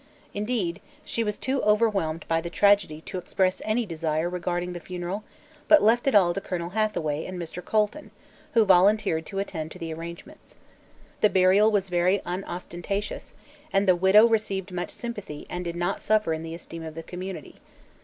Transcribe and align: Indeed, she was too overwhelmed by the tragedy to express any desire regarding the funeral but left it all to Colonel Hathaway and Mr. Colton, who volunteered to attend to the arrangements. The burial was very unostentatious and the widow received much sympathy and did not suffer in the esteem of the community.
Indeed, 0.33 0.81
she 1.05 1.23
was 1.23 1.37
too 1.37 1.61
overwhelmed 1.61 2.25
by 2.27 2.41
the 2.41 2.49
tragedy 2.49 3.01
to 3.01 3.19
express 3.19 3.61
any 3.63 3.85
desire 3.85 4.27
regarding 4.29 4.73
the 4.73 4.79
funeral 4.79 5.23
but 5.67 5.79
left 5.83 6.07
it 6.07 6.15
all 6.15 6.33
to 6.33 6.41
Colonel 6.41 6.71
Hathaway 6.71 7.23
and 7.27 7.39
Mr. 7.39 7.63
Colton, 7.63 8.09
who 8.53 8.65
volunteered 8.65 9.27
to 9.27 9.37
attend 9.37 9.69
to 9.73 9.77
the 9.77 9.93
arrangements. 9.93 10.55
The 11.19 11.29
burial 11.29 11.71
was 11.71 11.89
very 11.89 12.19
unostentatious 12.25 13.35
and 13.71 13.87
the 13.87 13.95
widow 13.95 14.27
received 14.27 14.71
much 14.71 14.89
sympathy 14.89 15.45
and 15.51 15.63
did 15.63 15.75
not 15.75 16.01
suffer 16.01 16.33
in 16.33 16.41
the 16.41 16.55
esteem 16.55 16.81
of 16.81 16.95
the 16.95 17.03
community. 17.03 17.57